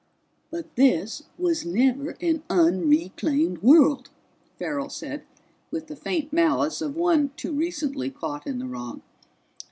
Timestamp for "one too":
6.95-7.51